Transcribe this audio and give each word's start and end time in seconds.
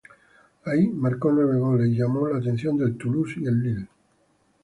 Ahí 0.65 0.87
marcó 0.87 1.31
nueve 1.31 1.59
goles 1.59 1.89
y 1.89 1.95
llamó 1.97 2.27
la 2.27 2.39
atención 2.39 2.75
del 2.75 2.97
Toulouse 2.97 3.39
y 3.39 3.45
el 3.45 3.61
Lille. 3.61 3.87